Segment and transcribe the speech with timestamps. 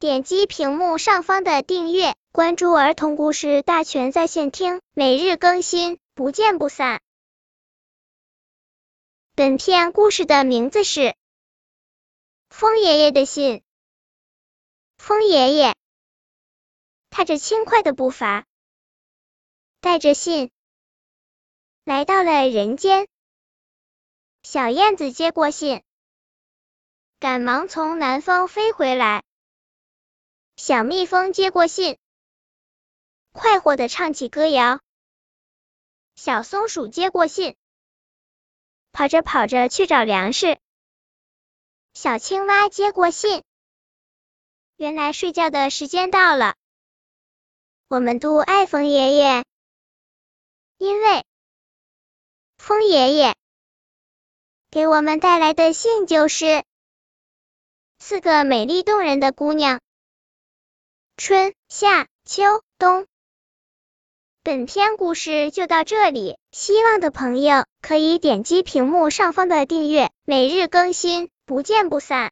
[0.00, 7.02] 点击屏幕上方的订阅，关注儿童故事大全在线听，每日更新，不见不散。
[9.34, 11.00] 本片故事的名字是
[12.48, 13.56] 《风爷爷的信》。
[14.98, 15.74] 风爷爷
[17.10, 18.46] 踏着轻快的步伐，
[19.80, 20.52] 带着信
[21.82, 23.08] 来到了人间。
[24.44, 25.82] 小燕子接过信。
[27.18, 29.24] 赶忙从南方飞回来，
[30.58, 31.98] 小蜜蜂接过信，
[33.32, 34.80] 快活的唱起歌谣。
[36.16, 37.54] 小松鼠接过信，
[38.90, 40.58] 跑着跑着去找粮食。
[41.94, 43.44] 小青蛙接过信，
[44.76, 46.56] 原来睡觉的时间到了。
[47.86, 49.44] 我们都爱风爷爷，
[50.76, 51.24] 因为
[52.56, 53.36] 风爷爷
[54.70, 56.64] 给我们带来的信就是。
[58.00, 59.80] 四个美丽动人的姑娘，
[61.20, 62.44] 春夏秋
[62.78, 63.04] 冬。
[64.44, 72.26] 本篇故事就到这里，希望的朋友可以点击屏幕上方的订阅，每日更新，不见不散。